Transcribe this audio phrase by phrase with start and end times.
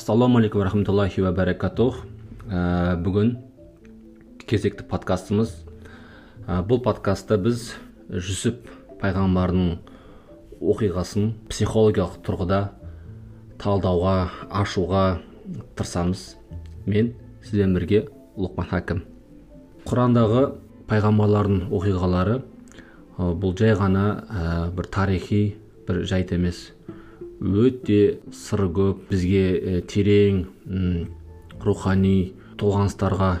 [0.00, 1.98] ассалаумағалейкум рахматуллахи ва баракатух
[2.48, 3.34] ә, бүгін
[4.48, 5.50] кезекті подкастымыз.
[6.48, 7.74] Ә, бұл подкастта біз
[8.08, 8.70] жүсіп
[9.02, 9.74] пайғамбардың
[10.56, 12.62] оқиғасын психологиялық тұрғыда
[13.60, 14.16] талдауға
[14.62, 15.04] ашуға
[15.76, 16.24] тырысамыз.
[16.88, 17.12] Мен
[17.44, 18.06] сізбен бірге
[18.40, 19.04] лұқман хакім.
[19.84, 20.46] Құрандағы
[20.88, 22.40] пайғамбарлардың оқиғалары
[23.20, 24.06] бұл жай ғана
[24.72, 25.42] бір тарихи
[25.84, 26.70] бір жайт емес.
[27.40, 29.06] Өте сыры көп.
[29.10, 30.44] Бізге терең
[31.64, 33.32] рухани толғаныстарға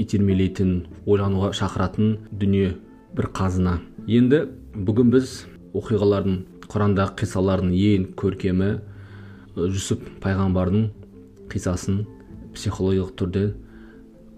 [0.00, 2.76] итермелейтін ойлануға шақыратын дүние
[3.16, 3.80] бір қазына.
[4.08, 5.42] Енді бүгін біз
[5.76, 6.38] оқиғалардың
[6.72, 8.70] құрандағы қиссалардың ең көркемі
[9.56, 10.86] жүсіп пайғамбардың
[11.52, 12.04] қиссасын
[12.56, 13.44] психологиялық түрде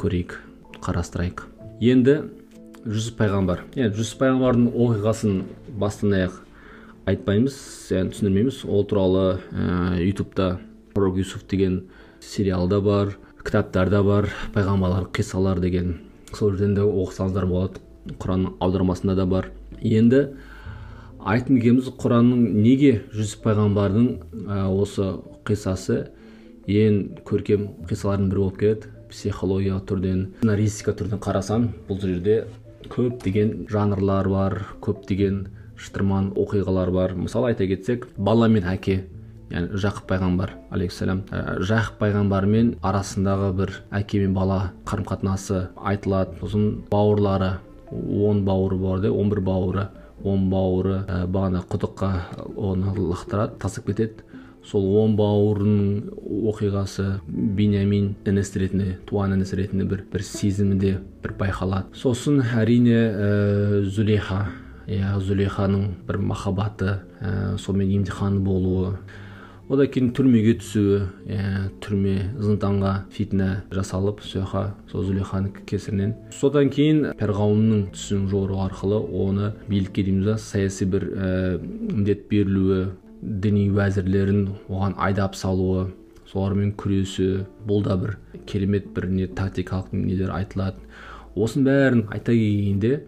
[0.02, 0.34] көрейік
[0.82, 1.44] қарастырайық.
[1.80, 2.16] Енді
[2.84, 3.62] жүсіп пайғамбар.
[3.78, 5.38] Енді жүсіп пайғамбардың оқиғасын
[5.78, 6.40] бастан аяқ.
[7.10, 7.56] Айтпаймыз
[7.92, 8.64] yani түсіндірмейміз.
[8.64, 10.58] Ол туралы ә, ютубта
[10.94, 11.84] пророк юсуф деген
[12.20, 15.98] сериалда бар кітаптарда бар пайғамбарлар қиссалар деген.
[16.32, 17.82] Сол жерден де оқысаңыздар болады.
[18.20, 19.50] Құранның аудармасында да бар.
[19.80, 20.26] Енді
[21.20, 24.10] айтқым келгеніміз құранның неге жүсіп пайғамбардың
[24.48, 26.08] ә, осы қиссасы
[26.68, 28.90] ең көркем қиссалардың бірі болып келеді?
[29.14, 32.38] Психологиялық түрден сценаристика түрден қарасаң бұл жерде
[32.90, 35.44] көптеген жанрлар бар көптеген
[35.84, 37.14] шытырман оқиғалар бар.
[37.14, 39.04] Мысалы айта кетсек бала мен әке
[39.52, 46.38] яғни жақып пайғамбар алейхисалам ә, жақып пайғамбармен арасындағы бір әке мен бала қарым қатынасы айтылады.
[46.40, 47.58] Сосын бауырлары
[47.92, 49.88] он бауыры бар да он бір бауыры
[50.24, 52.10] он бауыры ә, бағана құдыққа
[52.56, 54.24] оны лақтырады тастап кетеді.
[54.64, 61.92] Сол он бауырының оқиғасы бенямин інісі ретінде туған інісі ретінде бір бір сезімінде бір байқалады.
[61.92, 64.46] Сосын әрине ә, зулейха
[64.86, 68.96] иә зулейханың бір махаббаты ә, сонымен емтихан болуы.
[69.64, 76.12] Одан кейін түрмеге түсуі иә түрме зынданға фитна жасалып сол жаққа сол зулейханың кесірінен.
[76.36, 82.90] Содан кейін перғауынның түсін жору арқылы оны билікке дейміз саяси бір ә, міндет берілуі
[83.22, 85.88] діни уәзірлерін оған айдап салуы
[86.28, 90.76] солармен күресі бұл да бір керемет бір не тактикалық нелер айтылады.
[91.34, 92.98] Осының бәрін айта келгенде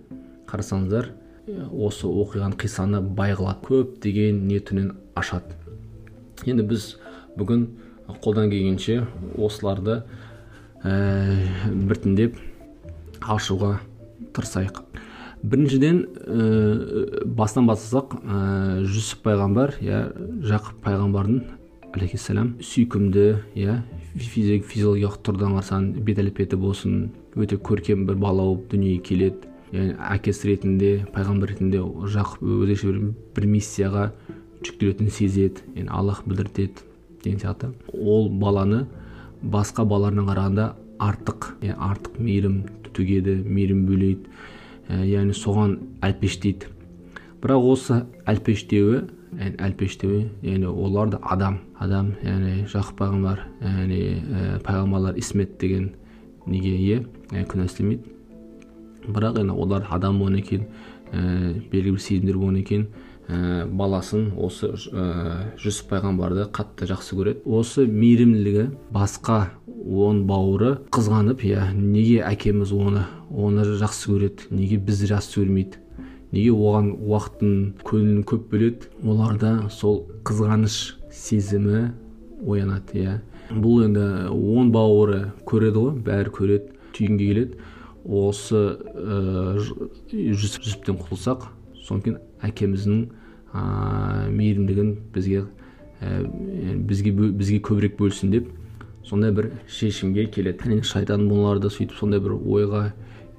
[0.49, 1.13] қарасаңыздар
[1.47, 5.55] осы оқиғаны қиссаны бай қылады көптеген не түрінен ашады.
[6.45, 6.97] Енді біз
[7.39, 7.69] бүгін
[8.25, 9.05] қолдан келгенше
[9.39, 10.01] осыларды
[10.83, 10.93] ә,
[11.71, 12.41] біртіндеп
[13.23, 13.77] ашуға
[14.34, 14.83] тырысайық.
[15.47, 20.03] Біріншіден ә, бастан бастасақ ә, жүсіп пайғамбар иә
[20.51, 21.43] жақып пайғамбардың
[21.95, 23.81] алейхисалам сүйкімді иә
[24.19, 29.56] физиологиялық тұрғыдан қарасаң бет әлпеті болсын өте көркем бір бала болып дүниеге келеді.
[29.72, 31.81] Яғни әкесі ретінде пайғамбар ретінде
[32.15, 33.00] жақып өзгеше бір,
[33.37, 34.04] бір миссияға
[34.62, 35.65] жүктелетінін сезеді.
[35.75, 36.87] Яғни аллах білдіртеді
[37.25, 37.72] деген сияқты.
[37.93, 38.87] Ол баланы
[39.43, 40.71] басқа балалардан қарағанда
[41.03, 42.62] артық яғни артық мейірім
[42.97, 46.71] төгеді мейірім бөлейді яғни соған әлпештейді.
[47.43, 49.04] Бірақ осы әлпештеуі
[49.37, 54.03] әлпештеуі яғни олар да адам адам яғни жақып пайғамбар яғни
[54.65, 55.91] пайғамбарлар исмет деген
[56.47, 57.03] неге ие
[57.50, 58.16] күнә істемейді.
[59.09, 60.67] Бірақ енді олар адам болғаннан кейін
[61.12, 62.87] ә, белгілі сезімдер болғаннан кейін
[63.28, 65.06] ә, баласын осы ә,
[65.62, 67.43] жүсіп пайғамбарды қатты жақсы көреді.
[67.47, 69.53] Осы мейірімділігі басқа
[69.87, 75.83] он бауыры қызғанып иә неге әкеміз оны оны жақсы көреді неге бізді жақсы көрмейді
[76.34, 77.55] неге оған уақытын
[77.87, 81.93] көңілін көп бөледі оларда сол қызғаныш сезімі
[82.47, 83.15] оянады иә.
[83.50, 87.61] Бұл енді он бауыры көреді ғой бәрі көреді түйінге келеді.
[88.06, 88.62] Осы
[88.94, 89.56] ә,
[90.11, 91.49] жүсіп жүсіптен құтылсақ
[91.83, 93.00] содан кейін әкеміздің
[93.53, 93.65] ә,
[94.31, 95.47] мейірімділігін бізге
[96.00, 96.22] ә,
[96.87, 98.53] бізге бізге көбірек бөлсін деп
[99.07, 100.66] сондай бір шешімге келеді.
[100.66, 102.89] Және шайтан бұларды сөйтіп сондай бір ойға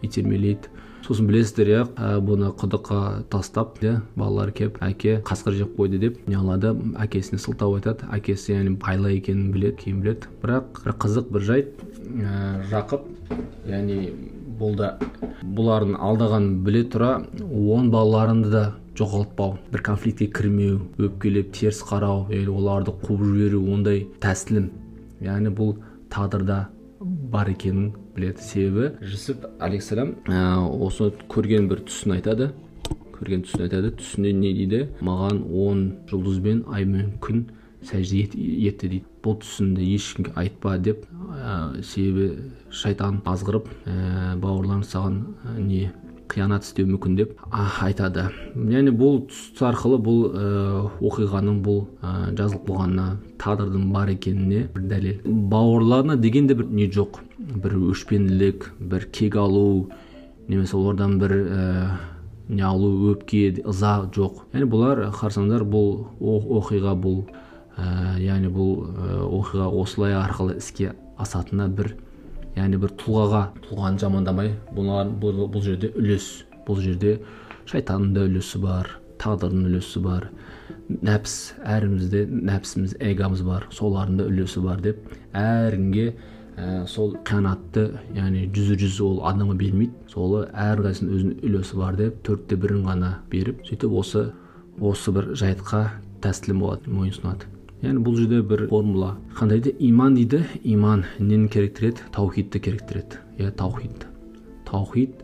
[0.05, 0.71] итермелейді.
[1.05, 1.81] Сосын білесіздер иә
[2.23, 3.01] бұны құдыққа
[3.31, 6.73] тастап иә балалар келіп әке қасқыр жеп қойды деп не қылады?
[6.99, 8.07] Әкесіне сылтау айтады.
[8.11, 10.31] Әкесі яғни байла екенін біледі кейін біледі.
[10.41, 13.07] Бірақ бір қызық бір жайт ә, жақып
[13.69, 13.99] яғни
[14.57, 14.95] бұл да
[15.43, 17.11] бұлардың алдағанын біле тұра
[17.77, 18.63] он балаларынды да
[18.97, 24.71] жоғалтпау бір конфликтке кірмеу өпкелеп теріс қарау или оларды қуып жіберу ондай тәсілім.
[25.21, 25.75] Яғни бұл
[26.13, 26.63] тағдырда
[27.31, 28.41] бар екенін біледі.
[28.41, 32.49] Себебі жүсіп алейхисалам ә, осы көрген бір түсін айтады.
[33.17, 33.93] Көрген түсін айтады.
[33.99, 34.87] Түсінде не дейді?
[35.01, 37.45] Маған он жұлдыз бен ай мен күн
[37.87, 39.05] сәжде етті дейді.
[39.23, 45.87] Бұл түсінді ешкімге айтпа деп ә, себебі шайтан азғырып ә, бауырларың саған ә, не
[46.27, 48.27] қиянат істеуі мүмкін деп айтады.
[48.55, 50.49] Яғни бұл тұс арқылы бұл ә,
[51.07, 53.07] оқиғаның бұл ә, жазылып болғанына
[53.41, 55.21] тағдырдың бар екеніне бір дәлел.
[55.25, 57.21] Бауырларына деген де бір не жоқ.
[57.37, 59.89] Бір өшпенділік бір кек алу
[60.47, 61.65] немесе олардан бір ә,
[62.49, 64.43] не алу өпке ыза жоқ.
[64.53, 67.23] Яғни бұлар қарасаңдар бұл оқиға бұл.
[67.77, 71.93] Ә, яғни бұл ә, оқиға осылай арқылы іске асатынына бір
[72.57, 77.17] яғни бір тұлғаға тұлғаны жамандамай бұлар бұл, бұл жерде үлес бұл жерде
[77.69, 78.89] шайтанның да үлесі бар
[79.21, 80.29] тағдырдың үлесі бар
[80.87, 81.35] нәпс
[81.67, 85.01] әрімізде нәпсіміз эгомыз бар солардың да үлесі бар деп
[85.37, 86.07] әркімге
[86.57, 92.23] ә, сол қиянатты яғни жүзі жүз ол адамға бермейді сол әрқайсысының өзінің үлесі бар деп
[92.25, 94.25] төртте бірін ғана беріп сөйтіп осы
[94.79, 95.83] осы бір жайтқа
[96.23, 102.09] тәсілім болады мойынсұнады яғни бұл жерде бір формула қандай дейді иман дейді иман нені керектіреді
[102.15, 104.07] таухидті керектіреді иә таухид
[104.65, 105.23] таухид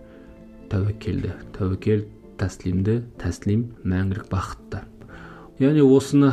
[0.70, 2.04] тәуекелді тәуекел
[2.38, 4.84] тәслимді тәслим мәңгілік бақытты
[5.62, 6.32] яғни осыны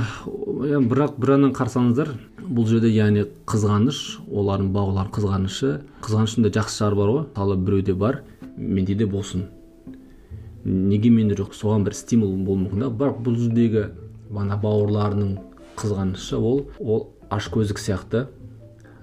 [0.91, 5.73] бірақ бір жағынан қарасаңыздар бұл жерде яғни қызғаныш олардың бауырларының қызғанышы
[6.05, 8.23] қызғаныштың да жақсы жағы бар ғой мысалы біреуде бар
[8.57, 9.49] менде де болсын
[10.65, 13.87] неге менде жоқ соған бір стимул болуы мүмкін да бірақ бұл жердегі
[14.37, 15.37] ана бауырларының
[15.81, 16.67] қызғанышы ол.
[16.79, 18.27] Ол ашкөздік сияқты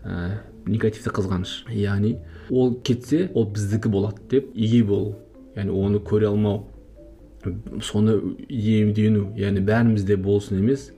[0.04, 1.64] ә, негативті қызғаныш.
[1.74, 2.18] Яғни
[2.50, 5.16] ол кетсе ол біздікі болады деп ие болу
[5.58, 6.66] яғни оны көре алмау
[7.84, 10.92] соны иемдену яғни бәрімізде болсын емес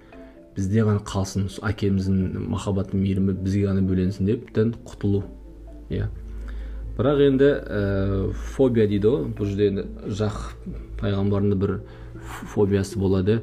[0.55, 5.23] бізде ғана қалсын әкеміздің махаббаты мейірімі бізге ғана бөленсін дептен құтылу.
[5.89, 6.09] Иә.
[6.97, 9.85] Бірақ енді ә, фобия дейді ғой бұл жерде енді
[10.19, 10.39] жақ
[10.99, 11.75] пайғамбардың бір
[12.53, 13.39] фобиясы болады.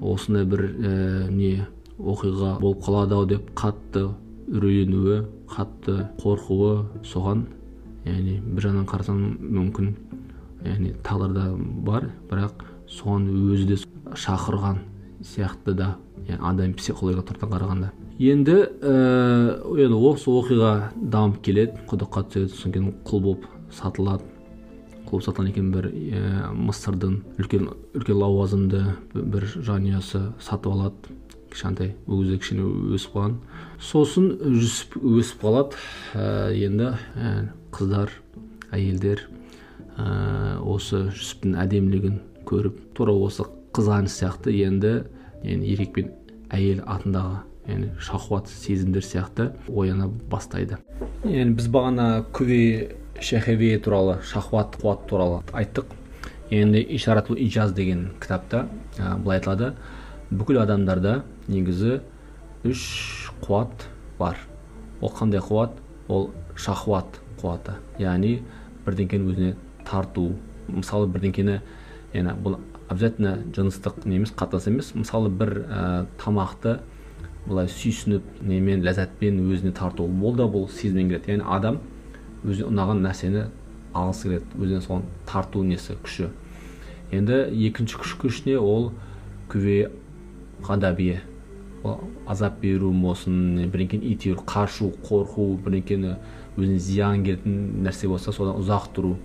[0.00, 1.66] Осындай бір ә, не
[2.00, 4.08] оқиға болып қалады ау деп қатты
[4.50, 7.44] үрейленуі қатты қорқуы соған
[8.06, 9.90] яғни бір жағынан қарасаң мүмкін
[10.64, 11.46] яғни тағдырда
[11.86, 13.80] бар бірақ соған өзі де
[14.14, 14.80] шақырған
[15.24, 15.94] сияқты да
[16.26, 17.92] яғни адам психологиялық тұрғыдан қарағанда.
[18.20, 18.94] Енді ә,
[19.80, 24.24] енді осы оқиға дамып келеді құдыққа түседі содан кейін құл болып сатылады.
[25.10, 27.68] Құл сатылған екен бір ә, мысырдың үлкен
[27.98, 28.82] үлкен лауазымды
[29.14, 31.16] бір жанұясы сатып алады.
[31.50, 33.36] Кішкентай кезде кішкене өсіп қалған.
[33.82, 35.80] Сосын жүсіп өсіп қалады.
[36.14, 37.34] Ә, енді ә,
[37.74, 38.14] қыздар
[38.70, 39.26] әйелдер
[39.98, 45.00] ә, осы жүсіптің әдемілігін көріп тура осы қызғаныш сияқты енді
[45.42, 46.10] енді еркек пен
[46.54, 50.78] әйел атындағы яғни шахуат сезімдер сияқты ояна бастайды.
[51.24, 55.86] Енді біз бағана күве шахеве туралы шахуат қуат туралы айттық.
[56.50, 58.66] Енді ишаратул ижаз деген кітапта
[58.98, 59.74] ә, былай айтылады.
[60.30, 62.00] Бүкіл адамдарда негізі
[62.64, 63.86] үш қуат
[64.18, 64.38] бар.
[65.00, 65.76] Ол қандай қуат?
[66.08, 67.76] Ол шахуат қуаты.
[67.98, 68.40] Яғни
[68.86, 69.54] бірдеңкені өзіне
[69.86, 70.32] тарту.
[70.68, 71.60] Мысалы бірдеңкені
[72.14, 72.58] яғни бұл
[72.88, 74.94] обязательно жыныстық немес қатынас емес.
[74.94, 76.80] Мысалы бір ә, тамақты
[77.46, 80.08] былай сүйсініп немен ләззатпен өзіне тарту.
[80.08, 81.36] Ол да бұл сезімнен келеді.
[81.36, 81.80] Яғни адам
[82.44, 83.46] өзіне ұнаған нәрсені
[83.96, 84.60] алғысы келеді.
[84.60, 86.30] Өзіне соған тарту несі күші.
[87.12, 88.92] Енді екінші күш күшіне ол
[89.50, 89.90] күве
[90.66, 91.20] ғадабие
[92.28, 96.14] азап беру болсын бірдеңкені итеру қашу қорқу бірдеңкені
[96.58, 99.16] өзіне зиян келетін нәрсе болса содан ұзақ тұру.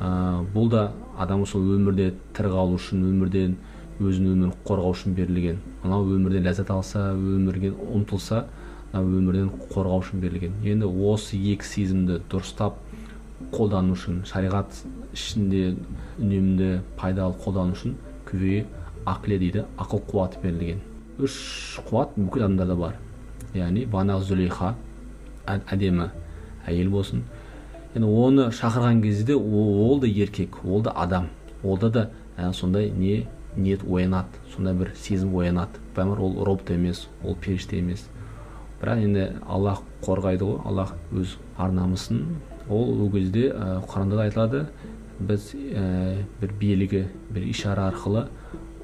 [0.00, 3.54] Ә, бұл да адам сол өмірде тірі қалу үшін өмірден
[4.02, 5.60] өзінің өмірін қорғау үшін берілген.
[5.84, 8.44] Мынау өмірден ләззат алса өмірге ұмтылса
[9.02, 10.54] өмірден қорғау үшін берілген.
[10.62, 12.78] Енді осы екі сезімді дұрыстап
[13.54, 14.76] қолдану үшін шариғат
[15.14, 15.74] ішінде
[16.20, 17.96] үнемді пайдалы қолдану үшін
[18.28, 18.64] күве
[19.06, 20.82] ақле дейді ақыл қуаты берілген.
[21.18, 22.98] Үш қуат бүкіл адамдарда бар.
[23.54, 24.74] Яғни бағанағы зүлейха
[25.46, 26.10] әдемі
[26.66, 27.24] әйел болсын.
[27.94, 31.28] Енді оны шақырған кезде ол, да еркек ол да адам.
[31.62, 35.78] Олда да ә, сондай не ниет оянады сондай бір сезім оянады.
[35.94, 38.08] Бәрібір ол робот емес ол періште емес.
[38.80, 40.60] Бірақ енді аллах қорғайды ғой.
[40.64, 42.24] Аллах өз ар намысын
[42.68, 44.64] ол ол кезде ә, құранда да айтылады
[45.18, 48.26] біз ә, бір белгі бір ишара арқылы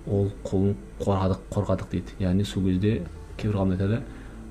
[0.07, 2.15] ол қолын қорғадық қорғадық дейді.
[2.21, 3.03] Яғни сол кезде
[3.37, 4.03] кейбір ғалымдар айтады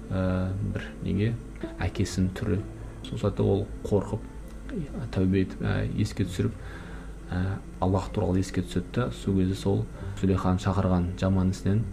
[0.10, 1.34] ә, бір неге?
[1.80, 2.60] Әкесінің түрі.
[3.08, 4.28] Сол сәтте ол қорқып
[5.14, 6.54] тәубе етіп ә, еске түсіріп
[7.32, 9.86] ә, аллах туралы еске түседі да сол кезде сол
[10.22, 11.84] зулейханы шақырған жаман ісінен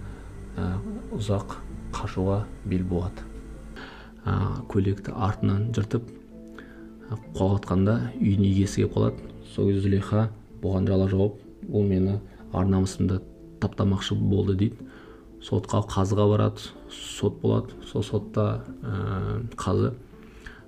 [0.57, 0.76] ә,
[1.17, 1.59] ұзақ
[1.97, 3.25] қашуға бел буады.
[4.26, 4.35] Ә,
[4.68, 6.11] көйлекті артынан жыртып
[7.37, 9.33] құлатқанда үйіне иесі келіп қалады.
[9.54, 10.28] Сол кезде
[10.62, 11.38] бұған жала жауып
[11.73, 12.18] ол мені
[12.52, 13.21] ар намысымды
[13.61, 14.88] таптамақшы болды дейді.
[15.42, 17.76] Сотқа қазыға барады сот болады.
[17.87, 19.92] Сол сотта ә, қазы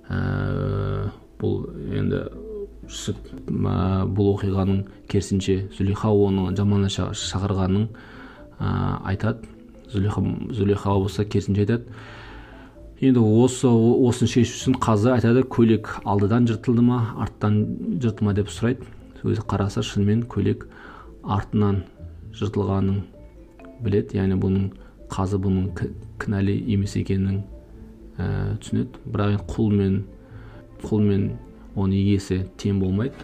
[0.07, 2.23] ә, бұл енді
[2.89, 3.17] жүсіп
[3.49, 7.89] бұл оқиғаның керісінше зулейха оны жаманға шақырғанын
[8.59, 9.45] айтады.
[9.91, 10.23] Зулейха
[10.53, 11.99] зулейха болса керісінше айтады.
[12.99, 17.61] Енді осы осыны шешу үшін қазы айтады көйлек алдыдан жыртылды ма арттан
[17.95, 18.83] жыртылды ма деп сұрайды.
[19.23, 20.65] Өзі қараса шынымен көйлек
[21.23, 21.85] артынан
[22.35, 22.99] жыртылғанын
[23.85, 24.19] біледі.
[24.19, 24.65] Яғни бұның
[25.11, 25.69] қазы бұның
[26.19, 27.41] кінәлі емес екенін
[28.17, 28.99] ә, түсінеді.
[29.07, 29.97] Бірақ енді құл мен
[30.83, 31.29] құл мен
[31.79, 33.15] оның иесі тең болмайды.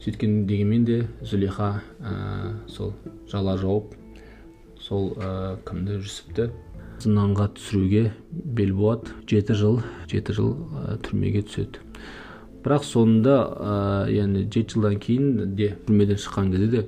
[0.00, 2.94] Сөйткен дегенмен де зулейха ә, сол
[3.28, 3.92] жала жауып
[4.80, 6.48] сол ә, кімді жүсіпті
[7.02, 9.14] зынданға түсіруге бел буады.
[9.30, 10.52] Жеті жыл жеті жыл
[11.04, 11.82] түрмеге түседі.
[12.64, 13.72] Бірақ соңында ә,
[14.08, 16.84] яғни жеті жылдан кейін де түрмеден шыққан кезде де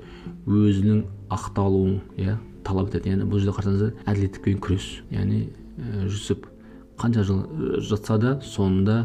[0.49, 1.03] өзінің
[1.37, 3.13] ақталуын иә талап етеді.
[3.13, 5.43] Яғни бұл жерде қарасаңыздар әділеттікпен күрес яғни
[5.77, 6.49] ә, жүсіп.
[6.97, 7.43] Қанша жыл
[7.85, 9.03] жатса да соңында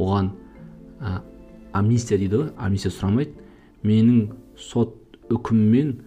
[0.00, 0.32] оған
[1.04, 1.18] ә,
[1.76, 3.36] амнистия дейді ғой амнистия сұрамайды.
[3.84, 4.96] Менің сот
[5.28, 5.98] үкімімен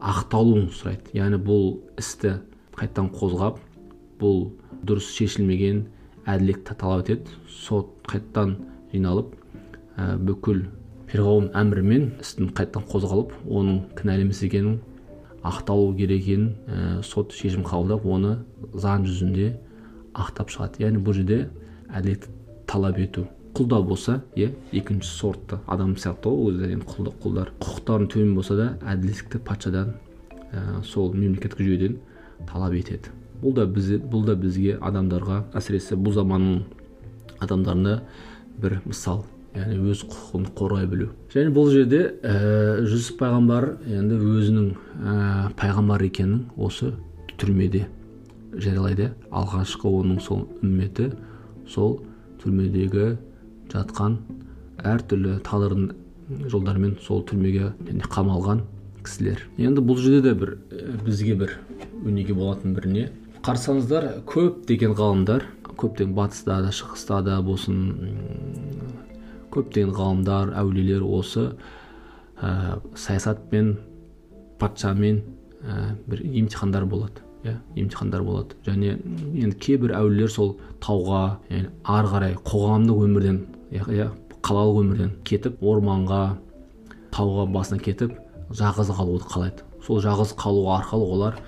[0.00, 1.12] ақталуын сұрайды.
[1.18, 2.38] Яғни бұл істі
[2.78, 3.60] қайтадан қозғап
[4.20, 4.48] бұл
[4.86, 5.84] дұрыс шешілмеген
[6.28, 7.36] әділетті талап етеді.
[7.48, 8.56] Сот қайтадан
[8.92, 9.34] жиналып
[9.96, 10.66] ә, бүкіл
[11.08, 14.78] перғауын әмірімен істің қайтадан қозғалып оның кінәлі емес екенін
[15.46, 18.36] ақталу керек екенін ә, сот шешім қабылдап оны
[18.74, 19.54] заң жүзінде
[20.18, 20.82] ақтап шығады.
[20.84, 21.48] Яғни бұл жерде
[21.88, 22.32] әділетті
[22.68, 23.26] талап ету.
[23.56, 28.66] Құлда болса иә екінші сортты адам сияқты ғой өзі енді құлдар, құқықтарының төмен болса да
[28.92, 29.94] әділеттікті патшадан
[30.52, 31.96] ә, сол мемлекеттік жүйеден
[32.46, 33.10] талап етеді.
[33.42, 36.62] Бұл да біз бұл да бізге адамдарға әсіресе бұл заманның
[37.42, 38.00] адамдарына
[38.58, 41.08] бір мысал яғни өз құқығын қорғай білу.
[41.32, 45.14] Және бұл жерде ә, жүсіп пайғамбар енді өзінің ә,
[45.58, 46.92] пайғамбар екенін осы
[47.38, 47.86] түрмеде
[48.54, 49.12] жариялайды.
[49.30, 51.12] Алғашқы оның сол үмметі
[51.70, 52.00] сол
[52.42, 53.14] түрмедегі
[53.72, 54.18] жатқан
[54.86, 57.72] әртүрлі тағдырдың жолдарымен сол түрмеге
[58.12, 58.62] қамалған
[59.04, 59.46] кісілер.
[59.58, 60.56] Енді бұл жерде де бір
[61.06, 61.58] бізге бір
[62.04, 63.04] өнеге болатын бір не
[63.46, 65.46] қарасаңыздар көптеген ғалымдар
[65.78, 67.78] көптеген батыста да шығыста да болсын
[69.54, 71.52] көптеген ғалымдар әулиелер осы
[72.42, 73.76] ә, саясатпен
[74.58, 75.22] патшамен
[75.62, 78.56] ә, бір емтихандар болады иә емтихандар болады.
[78.66, 78.96] Және
[79.38, 83.38] енді кейбір әулиелер сол тауға яғни ары қарай қоғамдық өмірден
[83.70, 84.08] иә
[84.42, 86.22] қалалық өмірден кетіп орманға
[87.14, 88.16] тауға басына кетіп
[88.50, 89.66] жалғыз қалуды қалайды.
[89.86, 91.38] Сол жалғыз қалу арқылы олар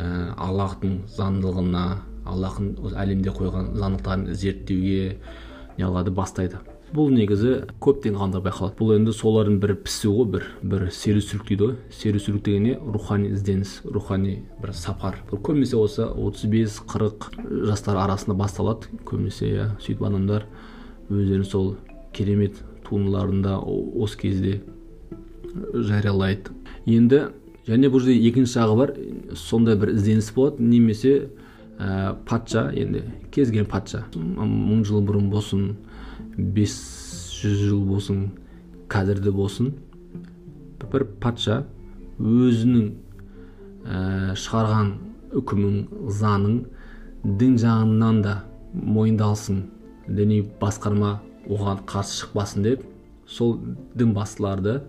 [0.00, 1.84] ә, аллахтың заңдылығына
[2.30, 5.16] аллахтың әлемде қойған заңдылықтарын зерттеуге
[5.78, 6.60] не қылады бастайды.
[6.90, 8.74] Бұл негізі көптеген ғалымдар байқалады.
[8.80, 11.76] Бұл енді солардың бір пісу ғой бір бір серусүрік дейді ғой.
[11.94, 15.20] Серусүрік деген не рухани ізденіс рухани бір сапар.
[15.30, 17.28] Бұл көбінесе осы 35-40
[17.70, 18.90] жастар арасында басталады.
[19.06, 20.48] Көбінесе иә сөйтіп адамдар
[21.10, 21.76] өздерінің сол
[22.12, 24.56] керемет туындыларында осы кезде
[25.74, 26.50] жариялайды.
[26.90, 27.28] Енді
[27.68, 28.94] және бұл жерде екінші жағы бар.
[29.36, 30.62] Сондай бір ізденіс болады.
[30.62, 31.30] Немесе
[31.78, 34.04] ә, патша енді кез келген патша.
[34.14, 35.76] Мың жыл бұрын болсын
[36.36, 36.76] бес
[37.40, 38.26] жүз жыл болсын
[38.90, 39.72] қазірде болсын
[40.90, 41.62] бір патша
[42.18, 42.86] өзінің
[43.86, 44.90] ә, шығарған
[45.40, 46.56] үкімін заңын
[47.40, 48.34] дін жағынан да
[48.74, 49.62] мойындалсын
[50.08, 52.84] діни басқарма оған қарсы шықпасын деп
[53.30, 53.58] сол
[53.94, 54.80] дін бастыларды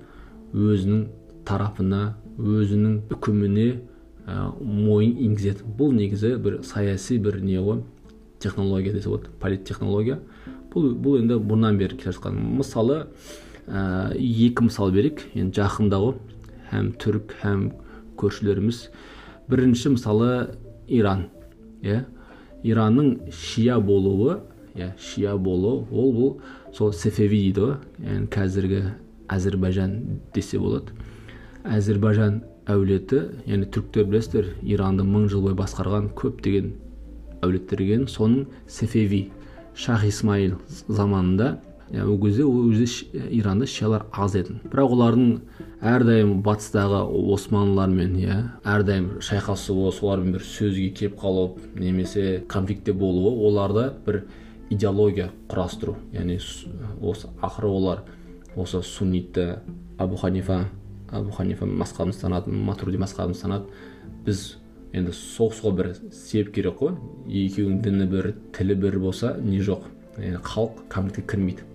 [0.54, 1.06] өзінің
[1.46, 2.02] тарапына
[2.40, 3.68] өзінің үкіміне
[4.28, 7.82] ә, мойын енгізеді бұл негізі бір саяси бір не ғой
[8.42, 10.20] технология десе болады политтехнология.
[10.72, 12.38] Бұл бұл енді бұрыннан бері келе жатқан.
[12.58, 13.06] Мысалы
[13.68, 15.26] ә, екі мысал берейік.
[15.36, 16.16] Енді жақында ғой
[16.72, 17.68] һәм түрік һәм
[18.20, 18.88] көршілеріміз.
[19.52, 20.32] Бірінші мысалы
[20.88, 21.28] иран.
[21.84, 22.06] Иә?
[22.64, 24.40] Иранның шия болуы
[24.76, 26.34] иә шия болуы ол бұл
[26.76, 27.78] сол сефеви дейді ғой.
[28.06, 28.84] Яғни қазіргі
[29.32, 29.98] әзірбайжан
[30.34, 30.96] десе болады.
[31.66, 36.72] Әзірбайжан әулеті яғни түріктер білесіздер иранды мың жыл бойы басқарған көптеген
[37.42, 39.28] әулеттер екен соның сефеви
[39.76, 41.58] шах исмаил заманында
[42.00, 44.56] ол кезде ол иранда шиялар аз еді.
[44.72, 45.32] Бірақ олардың
[45.82, 47.02] әрдайым батыстағы
[47.34, 54.24] османлылармен иә әрдайым шайқасуы солармен бір сөзге келіп қалып немесе конфликтте болуы оларда бір
[54.70, 55.98] идеология құрастыру.
[56.14, 56.40] Яғни
[57.02, 58.04] осы ақыры олар
[58.56, 59.58] осы суннитті
[59.98, 60.70] абу ханифа
[61.12, 63.72] абу ханифа мазхабын ұстанады матурди мазхабын ұстанады.
[64.26, 64.56] Біз
[64.94, 66.96] енді соғысуға бір себеп керек қой.
[67.28, 69.88] Екеуінің діні бір тілі бір болса не жоқ.
[70.18, 71.68] Yani халық конфликтке кірмейді.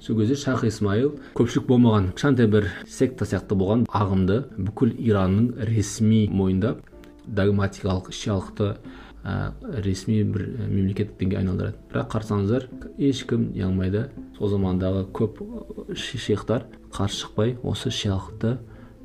[0.00, 6.26] Сол кезде шах исмаил көпшілік болмаған кішкентай бір секта сияқты болған ағымды бүкіл иранның ресми
[6.28, 6.82] мойындап
[7.24, 8.74] догматикалық шиалықты
[9.24, 9.54] ә,
[9.86, 11.78] ресми бір мемлекеттік дінге айналдырады.
[11.88, 15.40] Бірақ қарасаңыздар ешкім не алмайды сол замандағы көп
[15.96, 18.58] шейхтар қарсы шықпай осы шиялықты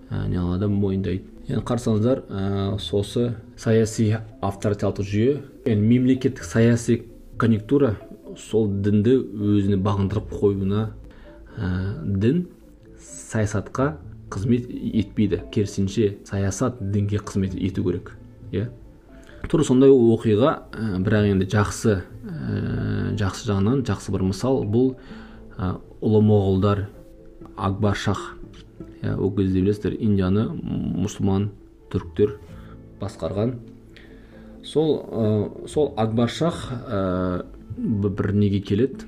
[0.10, 1.26] не қылады мойындайды.
[1.50, 5.40] Енді қарасаңыздар ә, сосы саяси авторитарлық жүйе.
[5.66, 7.04] Енді мемлекеттік саяси
[7.42, 7.96] конъюнктура
[8.38, 10.90] сол дінді өзіне бағындырып қоюына
[11.58, 11.70] ә,
[12.06, 12.48] дін
[12.98, 13.98] саясатқа
[14.30, 15.44] қызмет етпейді.
[15.54, 18.16] Керісінше саясат дінге қызмет ету керек
[18.52, 18.70] иә.
[19.50, 24.96] Тура сондай оқиға ә, бірақ енді жақсы ә, жақсы жағынан жақсы бір мысал бұл
[25.58, 26.88] ә, ұлы моғолдар
[27.58, 28.39] акбар шах
[29.04, 30.48] ол кезде білесіздер индияны
[31.00, 31.50] мұсылман
[31.92, 32.36] түріктер
[33.00, 33.56] басқарған.
[34.64, 37.44] Сол ә, сол акбар шах ә,
[37.78, 39.08] бір неге келеді?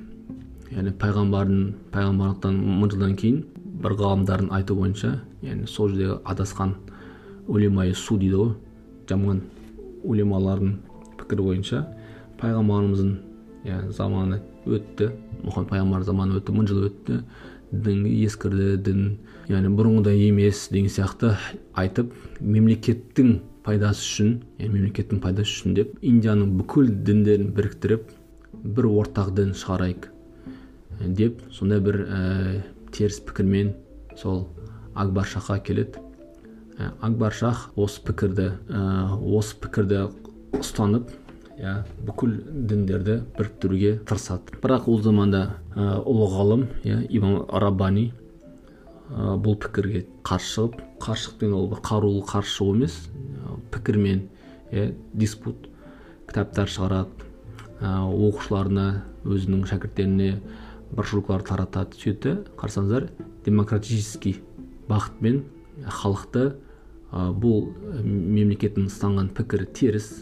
[0.72, 3.42] Яғни пайғамбардың пайғамбарлықтан мың жылдан кейін
[3.84, 6.76] бір ғалымдардың айтуы бойынша яғни сол жердегі адасқан
[7.48, 8.54] улемай су дейді ғой
[9.10, 9.42] жаман
[10.08, 10.78] улемалардың
[11.20, 11.82] пікірі бойынша
[12.40, 15.12] пайғамбарымыздың заманы өтті.
[15.46, 17.22] Мұхаммед пайғамбар заманы өтті мың жыл өтті.
[17.72, 19.04] Дін ескірді дін
[19.50, 21.36] яғни бұрынғыдай емес деген сияқты
[21.80, 28.12] айтып мемлекеттің пайдасы үшін яғни мемлекеттің пайдасы үшін деп индияның бүкіл діндерін біріктіріп
[28.76, 30.10] бір ортақ дін шығарайық
[31.08, 32.20] деп сондай бір ә,
[32.94, 33.74] теріс пікірмен
[34.20, 34.48] сол
[34.96, 36.02] акбар шахқа келеді.
[36.78, 40.08] Ә, акбар шах осы пікірді ә, осы пікірді
[40.60, 41.10] ұстанып
[41.62, 41.74] иә
[42.08, 42.34] бүкіл
[42.70, 45.42] діндерді біріктіруге тырысады бірақ ол заманда
[45.76, 48.08] ұлы ғалым иә имам раббани
[49.12, 52.98] бұл пікірге қарсы шығып ол қарулы қарсы шығу емес
[53.74, 54.24] пікірмен
[54.72, 55.70] иә диспут
[56.32, 57.30] кітаптар шығарады
[57.82, 58.88] оқушыларына
[59.26, 60.34] өзінің шәкірттеріне
[60.96, 63.10] брошюркалар таратады сөйтті қарасаңыздар
[63.46, 64.40] демократический
[64.90, 65.44] бағытпен
[66.02, 66.52] халықты
[67.12, 67.68] бұл
[68.02, 70.14] мемлекеттің ұстанған пікірі теріс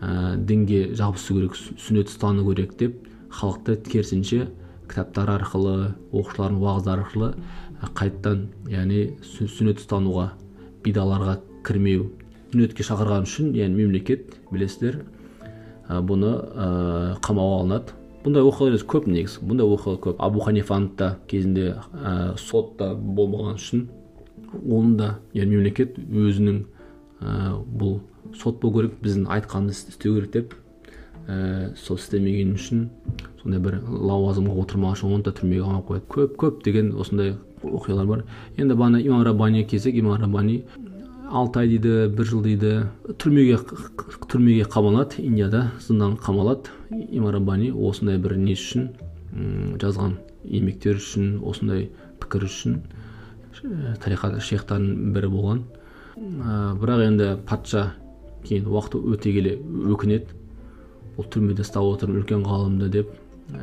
[0.00, 3.00] ә, дінге жабысу керек сүннет ұстану керек деп
[3.32, 4.46] халықты керісінше
[4.90, 10.30] кітаптар арқылы оқушылардың уағыздары арқылы ә, қайтадан яғни сүннет ұстануға
[10.84, 12.10] бидаларға кірмеу
[12.52, 15.02] сүннетке шақырған үшін яғни мемлекет білесіздер
[15.88, 16.68] ә, бұны ә,
[17.24, 17.96] қамауға алынады.
[18.24, 20.22] Бұндай оқиғалар көп негізі бұндай оқиға көп.
[20.22, 23.86] Абу ханифаның да кезінде ә, сотта болмаған үшін
[24.64, 26.62] оны да мемлекет өзінің
[27.20, 28.00] ә, бұл
[28.34, 30.54] сот болу керек біздің айтқанымызды істеу керек деп
[31.28, 32.88] ә, сол істемеген үшін
[33.42, 38.06] сондай бір лауазымға отырмаған үшін оны да түрмеге қамап қояды көп көп деген осындай оқиғалар
[38.06, 38.24] бар.
[38.56, 40.64] Енді бағана имам раббани келсек имам раббани
[41.26, 42.72] алты ай дейді бір жыл дейді
[43.18, 43.58] түрмеге
[44.30, 46.70] түрмеге қамалады индияда зынданға қамалады.
[46.90, 48.90] Имам раббани осындай бір не үшін
[49.82, 51.88] жазған еңбектер үшін осындай
[52.22, 52.80] пікір үшін
[54.04, 55.62] тариқат шейхтардың бірі болған.
[56.16, 57.94] Ә, бірақ енді патша
[58.46, 59.56] кейін уақыт өте келе
[59.92, 60.38] өкінеді
[61.16, 63.12] бұл түрмеде ұстап отырмын үлкен ғалымды деп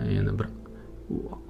[0.10, 0.50] енді бір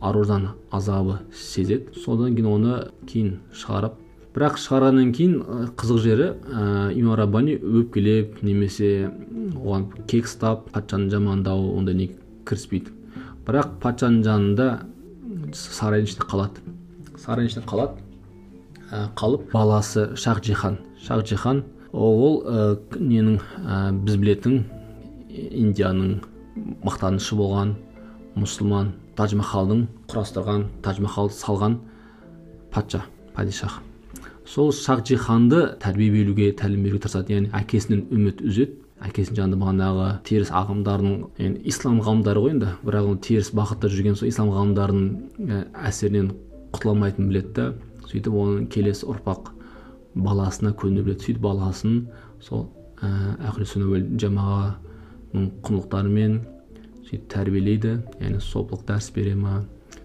[0.01, 1.93] аружан азабы сезеді.
[1.95, 3.99] Содан кейін оны кейін шығарып
[4.33, 5.35] бірақ шығарғаннан кейін
[5.77, 9.11] қызық жері ә, имам раббани өпкелеп немесе
[9.53, 12.09] оған кек ұстап патшаны жамандау ондай
[12.47, 12.91] кіріспейді.
[13.45, 14.67] Бірақ патшаның жанында
[15.53, 16.65] сарайдың ішінде қалады.
[17.21, 18.01] Сарайдың ішінде қалады
[18.89, 20.79] ә, қалып баласы шах джихан.
[20.97, 21.63] Шах джихан
[21.93, 24.63] ол ә, ненің ә, біз білетін
[25.29, 26.19] индияның
[26.83, 27.75] мақтанышы болған
[28.37, 31.79] мұсылман тадж махалдың құрастырған тадж махалды салған
[32.73, 33.03] патша
[33.35, 33.81] падишах.
[34.45, 37.33] Сол шахджиханды тәрбие беруге тәлім беруге тырысады.
[37.37, 38.79] Яғни әкесінен үміт үзеді.
[39.03, 42.69] Әкесінің жанында бағанағы теріс ағымдардың енді ислам ғалымдары ғой енді.
[42.83, 46.31] Бірақ ол теріс бағытта жүрген сол ислам ғалымдарының әсерінен
[46.75, 47.67] құтыла алмайтынын біледі да.
[48.09, 49.51] Сөйтіп оның келесі ұрпақ
[50.15, 52.07] баласына көне біледі сөйтіп баласын
[52.41, 52.67] сол
[53.01, 53.41] ә,
[54.21, 56.39] жамағаның құндылықтарымен
[57.07, 57.97] сөйтіп тәрбиелейді.
[58.21, 59.63] Яғни сопылық дәріс бере ма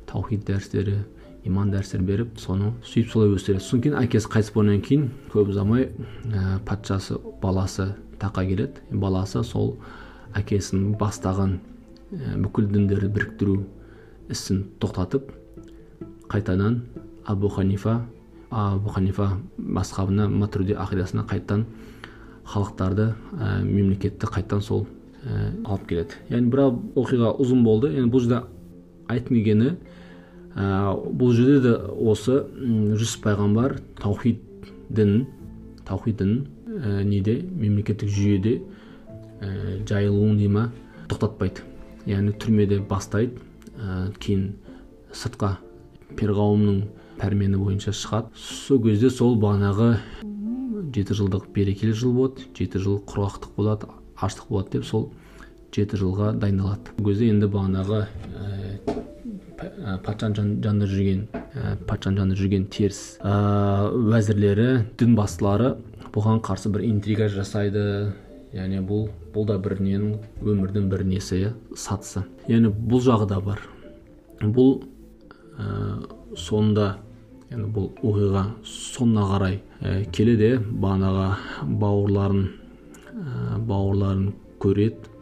[0.08, 0.98] таухид дәрістері
[1.48, 3.64] иман дәрістер беріп соны сөйтіп солай өсіреді.
[3.64, 8.84] Содан кейін әкесі қайтыс болғаннан кейін көп ұзамай ә, патшасы баласы таққа келеді.
[8.90, 9.76] Баласы сол
[10.38, 11.58] әкесінің бастаған
[12.12, 13.58] ә, бүкіл діндерді біріктіру
[14.32, 15.32] ісін тоқтатып
[16.28, 16.82] қайтадан
[17.24, 18.02] абу ханифа
[18.50, 21.66] абу ханифа мазхабына матруди ақидасына қайтадан
[22.48, 24.86] халықтарды ә, мемлекетті қайтадан сол
[25.22, 26.16] ә, алып келеді.
[26.30, 27.92] Яғни бірақ оқиға ұзын болды.
[27.92, 28.42] Енді бұл жерде
[29.12, 29.74] айтқым келгені
[30.56, 31.74] ә, бұл жерде де
[32.10, 32.40] осы
[32.96, 34.40] жүсіп пайғамбар таухид
[34.88, 35.26] дінін
[35.84, 36.46] таухид дінін
[36.80, 37.42] ә, неде?
[37.42, 38.62] Мемлекеттік жүйеде
[39.40, 40.70] ә, жайылуын дей ма?
[41.08, 41.66] Тоқтатпайды.
[42.08, 43.36] Яғни түрмеде бастайды
[43.76, 44.54] ә, кейін
[45.12, 45.58] сыртқа
[46.16, 46.86] перғауымның
[47.20, 48.32] пәрмені бойынша шығады.
[48.36, 49.90] Сол кезде сол бағанағы
[50.94, 55.10] жеті жылдық берекелі жыл болады жеті жыл құрғақтық болады аштық болады деп сол
[55.74, 56.96] жеті жылға дайындалады.
[56.96, 58.06] Бұл кезде енді бағанағы
[59.58, 64.66] Ә, патшаның жанында жүрген ә, патшаның жанында жүрген теріс ә, уәзірлері
[65.00, 65.16] дін
[66.14, 68.12] бұған қарсы бір интрига жасайды.
[68.54, 72.22] Яғни бұл бұл да бір ненің өмірдің бір несі иә сатысы.
[72.48, 73.60] Яғни бұл жағы да бар.
[74.40, 74.84] Бұл
[75.58, 76.96] ә, сонда
[77.48, 85.14] енді бұл оқиға соңына қарай ә, келеді бағанағы бауырларын ә, бауырларын көреді.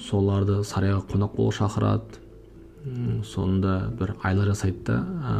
[0.00, 2.20] Соларды сарайға қонақ болуға шақырады.
[3.28, 5.36] Соңында бір айла жасайды да ә,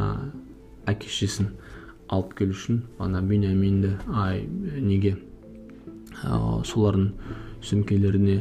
[0.92, 1.52] әке шешесін
[2.12, 4.46] алып келу үшін ана беняминді ай
[4.80, 5.14] неге
[6.24, 7.12] ә, солардың
[7.64, 8.40] сөмкелеріне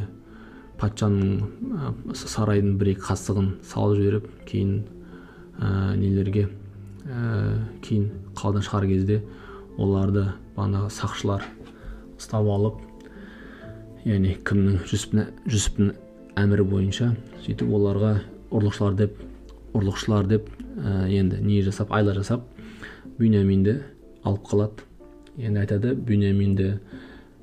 [0.80, 4.74] патшаның сарайдың бір екі қасығын салып жіберіп кейін
[5.60, 6.48] ә, нелерге
[7.10, 9.20] ә, кейін қаладан шығар кезде
[9.78, 11.44] оларды бағанағы сақшылар
[12.16, 12.80] ұстап алып
[14.06, 15.92] яғни кімнің жүсіптің
[16.40, 17.12] әмірі бойынша
[17.44, 18.14] сөйтіп оларға
[18.50, 19.18] ұрлықшылар деп
[19.76, 22.46] ұрлықшылар деп ә, енді не жасап айла жасап
[23.18, 23.80] бюняминді
[24.24, 24.86] алып қалады.
[25.38, 26.72] Енді айтады бюняминді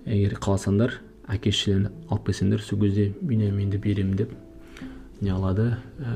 [0.06, 0.98] егер қаласаңдар
[1.32, 4.34] әке шешелеріңді алып келсеңдер сол кезде бюняминді беремін деп
[5.22, 6.16] не алады ә,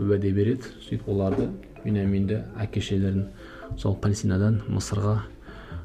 [0.00, 0.72] уәде береді.
[0.86, 1.48] Сөйтіп оларды
[1.88, 3.26] бюняминді әке шешелерін
[3.80, 5.22] сол палестинадан мысырға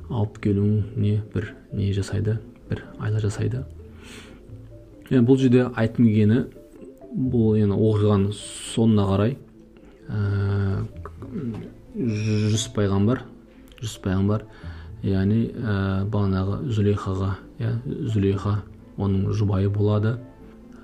[0.09, 2.37] алып келуіне бір не жасайды
[2.69, 3.63] бір айла жасайды.
[5.09, 6.43] Енді бұл жерде айтқым келгені
[7.13, 8.33] бұл енді оқиғаның
[8.73, 9.35] соңына қарай
[10.09, 10.83] ә,
[11.95, 13.23] жүсіп пайғамбар
[13.81, 14.45] жүсіп пайғамбар
[15.03, 17.73] яғни ә, бағанағы зүлейхаға иә
[18.13, 18.59] зүлейха
[18.97, 20.17] оның жұбайы болады.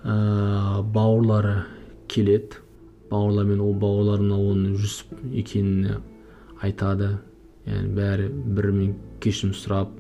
[0.03, 1.63] Ә, бауырлары
[2.07, 2.61] келеді.
[3.09, 6.01] Бауырлармен ол бауырларына оның жүсіп екенін
[6.61, 7.15] айтады
[7.65, 8.93] яғни бәрі бірімен
[9.23, 9.91] кешірім сұрап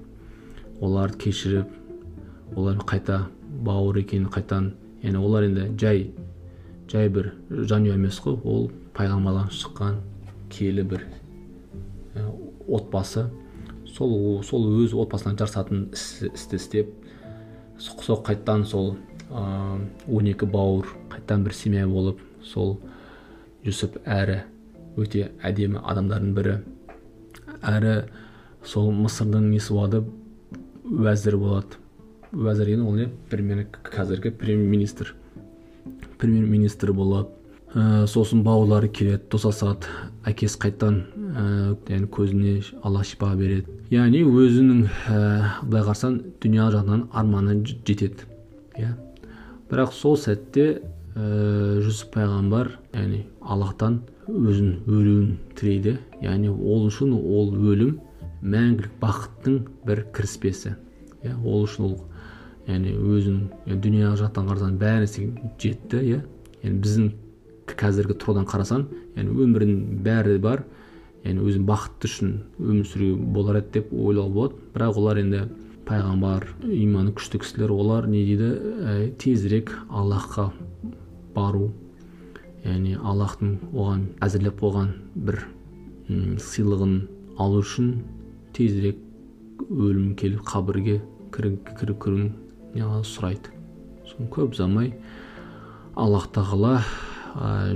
[0.81, 3.23] оларды кешіріп олар қайта
[3.65, 6.09] бауыр екенін қайтан яғни олар енді жай
[6.91, 9.99] жай бір жанұя емес қой ол пайғамбардан шыққан
[10.53, 11.05] киелі бір
[12.67, 13.27] отбасы
[13.95, 16.93] сол сол өз отбасына жарасатын істі істеп
[17.79, 18.95] сол қайтадан сол
[19.29, 22.77] он екі бауыр қайтадан бір семья болып сол
[23.65, 24.41] жүсіп әрі
[24.99, 26.55] өте әдемі адамдардың бірі.
[27.61, 27.95] Әрі
[28.65, 30.03] сол мысырдың несі болады
[30.85, 31.79] уәзір болады.
[32.33, 33.09] Уәзір деген ол не?
[33.29, 35.15] Премьер қазіргі премьер министр
[36.17, 37.29] премьер министр болады.
[37.69, 39.85] Ә, сосын бауырлары келеді достасады
[40.25, 40.95] әкесі қайтадан
[41.85, 43.69] ә, көзіне алла шипа береді.
[43.93, 45.19] Яғни өзінің ә,
[45.61, 48.25] былай қарасаң дүния жағынан арманы жетеді.
[48.73, 48.95] Иә?
[49.69, 50.81] Бірақ сол сәтте
[51.83, 55.97] жүсіп пайғамбар яғни аллахтан өзін өлуін тілейді.
[56.23, 57.97] Яғни ол үшін ол өлім
[58.41, 60.75] мәңгілік бақыттың бір кіріспесі.
[61.23, 61.95] Иә ол үшін ол
[62.67, 65.09] яғни өзінің дүниялық жақтан қарасаң бәрі
[65.59, 66.21] жетті иә.
[66.63, 67.09] Яғни біздің
[67.79, 68.85] қазіргі тұрғыдан қарасаң
[69.17, 70.63] яғни өмірдің бәрі бар.
[71.25, 74.61] Яғни өзін бақытты үшін өмір сүруге болар еді деп ойлауға болады.
[74.75, 75.43] Бірақ олар енді
[75.89, 78.49] пайғамбар иманы күшті кісілер олар не дейді?
[78.79, 80.51] Ә, тезірек аллахқа
[81.35, 81.69] бару
[82.65, 84.89] яғни аллахтың оған әзірлеп қойған
[85.27, 85.39] бір
[86.43, 86.95] сыйлығын
[87.39, 87.91] алу үшін
[88.57, 88.99] тезірек
[89.69, 90.99] өлім келіп қабірге
[91.35, 92.31] кіріп кіруін
[93.05, 93.53] сұрайды.
[94.09, 94.93] Соны көп ұзамай
[95.95, 96.79] аллах тағала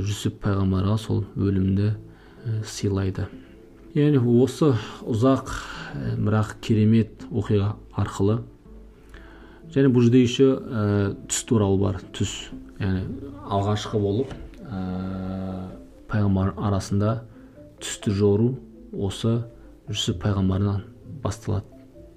[0.03, 1.93] жүсіп пайғамбарға сол өлімді
[2.65, 3.27] сыйлайды.
[3.93, 4.73] Яғни осы
[5.05, 5.53] ұзақ
[6.17, 8.41] бірақ керемет оқиға арқылы
[9.73, 10.83] және бұл жерде еще ә,
[11.29, 12.33] түс туралы бар түс.
[12.79, 14.33] Яғни алғашқы болып
[14.67, 14.81] ә,
[16.11, 17.15] пайғамбар арасында
[17.81, 18.51] түсті жору
[18.93, 19.39] осы
[19.89, 20.83] жүсіп пайғамбарынан
[21.23, 21.65] басталады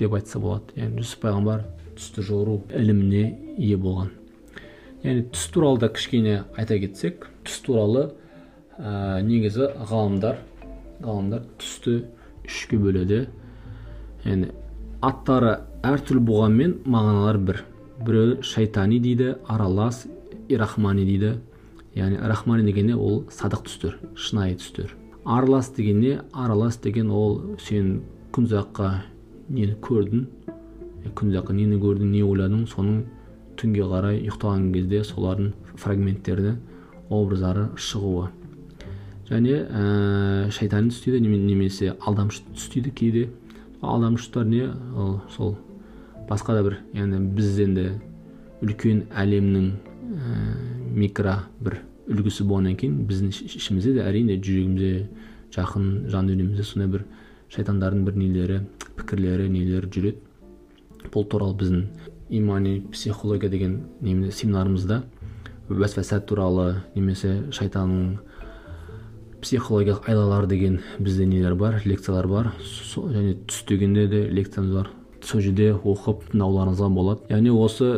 [0.01, 0.77] деп айтса болады.
[0.77, 1.65] Яғни жүсіп пайғамбар
[1.97, 3.25] түсті жору іліміне
[3.57, 4.13] ие болған.
[5.05, 8.11] Яғни түс туралы да кішкене айта кетсек түс туралы
[8.77, 10.43] ә, негізі ғалымдар
[11.01, 12.03] ғалымдар түсті
[12.47, 13.27] үшке бөледі.
[14.25, 14.53] Яғни
[15.05, 17.63] аттары әртүрлі болғанмен мағыналары бір.
[18.07, 20.07] Біреу шайтани дейді аралас
[20.49, 21.37] ирахмани дейді.
[21.97, 24.93] Яғни рахмани дегенде ол садық түстер шынайы түстер.
[25.25, 28.91] Аралас дегенде аралас деген ол сен күн ұзаққа
[29.49, 30.27] нені көрдің?
[31.17, 32.67] Күн ұзаққа нені көрдің не ойладың?
[32.69, 33.05] Соның
[33.57, 36.57] түнге қарай ұйықтаған кезде солардың фрагменттерді
[37.09, 38.29] образдары шығуы.
[39.31, 43.29] Және ә, шайтани түс дейді немесе алдамшы түс дейді кейде
[43.83, 45.57] алдамшылар не ол сол
[46.29, 47.87] басқа да бір яғни біз енді
[48.65, 50.37] үлкен әлемнің ә,
[50.97, 55.09] микро бір үлгісі болғаннан кейін біздің ішімізде де әрине жүрегімізде
[55.55, 57.05] жақын жан дүниемізде сондай бір
[57.53, 58.61] шайтандардың бір нелері
[58.99, 61.85] пікірлері нелері жүреді бұл туралы біздің
[62.31, 65.03] имани психология деген семинарымызда
[65.71, 68.17] уәсвәса туралы немесе шайтанның
[69.43, 72.53] психологиялық айлалар деген бізде нелер бар лекциялар бар.
[72.61, 74.91] Және түс дегенде де лекциямыз бар.
[75.23, 77.27] Сол жерде оқып тыңдауларыңызға болады.
[77.31, 77.89] Яғни осы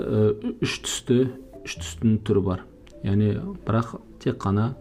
[0.64, 1.18] үш түсті
[1.64, 2.64] үш түстің түрі бар.
[3.04, 3.34] Яғни
[3.66, 4.72] бірақ тек қана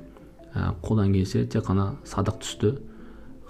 [0.84, 2.74] қолдан келсе тек қана садық түсті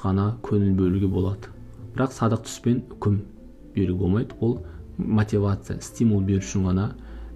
[0.03, 1.53] ғана көңіл бөлуге болады.
[1.95, 3.21] Бірақ садық түспен үкім
[3.75, 4.35] беруге болмайды.
[4.41, 4.59] Ол
[4.97, 6.91] мотивация стимул беру үшін ғана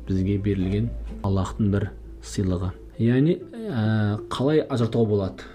[0.07, 0.89] бізге берілген
[1.23, 1.89] аллахтың бір
[2.25, 2.71] сыйлығы.
[3.01, 5.45] Яғни ә, қалай ажыратуға болады?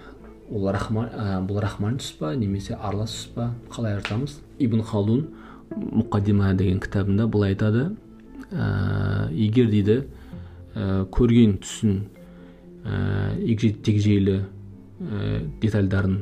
[0.51, 5.27] Ол рахман ә, бұл рахмани түс па немесе аралас түс па қалай ажыратамыз ибн халдун
[5.75, 7.89] мұқадима деген кітабында былай айтады.
[8.51, 9.97] Ә, егер дейді
[10.73, 11.97] ә, көрген түсін
[12.85, 16.21] ә, егжей тегжейлі ә, детальдарын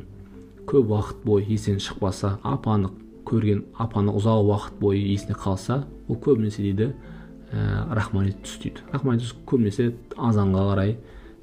[0.66, 2.96] көп уақыт бойы есінен шықпаса ап анық
[3.28, 6.90] көрген ап анық ұзақ уақыт бойы есіне қалса ол көбінесе дейді
[7.52, 10.96] ә, рахмани түс дейді рахмани түс көбінесе азанға қарай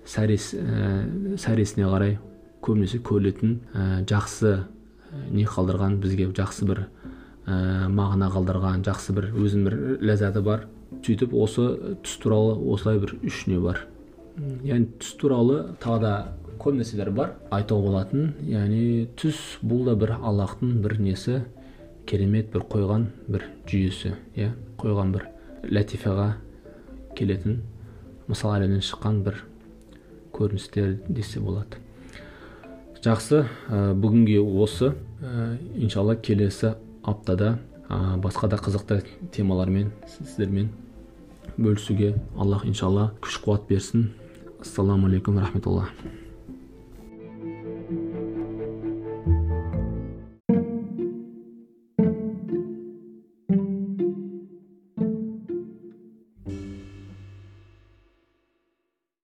[0.04, 2.18] сәрес ә, сәресіне қарай
[2.64, 4.66] көбінесе көрілетін ә, жақсы ә,
[5.32, 6.86] не қалдырған бізге жақсы бір
[7.46, 9.80] ә, мағына қалдырған жақсы бір өзінің бір
[10.12, 10.68] ләззаты бар.
[11.04, 13.88] Сөйтіп осы түс туралы осылай бір үш не бар
[14.66, 16.14] яғни түс туралы тағы да
[16.62, 17.36] көп нәрселер бар.
[17.54, 21.42] Айтуға болатын яғни түс бұл да бір аллахтың бір несі
[22.10, 24.52] керемет бір қойған бір жүйесі иә?
[24.82, 25.28] Қойған бір
[25.70, 26.34] ләтифаға
[27.18, 27.62] келетін
[28.28, 29.44] мысал әлемнен шыққан бір
[30.34, 31.78] көріністер десе болады.
[33.04, 33.44] Жақсы.
[33.68, 34.94] Ә, бүгінге осы.
[35.20, 37.58] Ә, иншалла келесі аптада
[37.90, 39.02] ә, басқа да қызықты
[39.36, 40.72] темалармен сіздермен
[41.58, 44.12] бөлісуге аллах иншалла күш қуат берсін.
[44.64, 45.90] Ассаламу алейкум рахметулла.